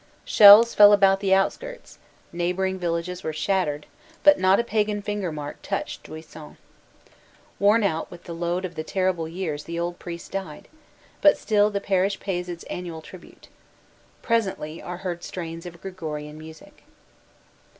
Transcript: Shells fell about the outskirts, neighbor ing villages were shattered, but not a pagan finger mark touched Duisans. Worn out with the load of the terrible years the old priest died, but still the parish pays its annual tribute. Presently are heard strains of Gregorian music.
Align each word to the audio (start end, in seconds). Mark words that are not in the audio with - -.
Shells 0.25 0.73
fell 0.73 0.93
about 0.93 1.19
the 1.19 1.31
outskirts, 1.31 1.99
neighbor 2.33 2.65
ing 2.65 2.79
villages 2.79 3.23
were 3.23 3.31
shattered, 3.33 3.85
but 4.23 4.39
not 4.39 4.59
a 4.59 4.63
pagan 4.63 5.03
finger 5.03 5.31
mark 5.31 5.61
touched 5.61 6.01
Duisans. 6.05 6.57
Worn 7.59 7.83
out 7.83 8.09
with 8.09 8.23
the 8.23 8.33
load 8.33 8.65
of 8.65 8.73
the 8.73 8.83
terrible 8.83 9.27
years 9.27 9.65
the 9.65 9.79
old 9.79 9.99
priest 9.99 10.31
died, 10.31 10.67
but 11.21 11.37
still 11.37 11.69
the 11.69 11.79
parish 11.79 12.19
pays 12.19 12.49
its 12.49 12.63
annual 12.63 13.03
tribute. 13.03 13.47
Presently 14.23 14.81
are 14.81 14.97
heard 15.05 15.23
strains 15.23 15.67
of 15.67 15.79
Gregorian 15.81 16.35
music. 16.39 16.81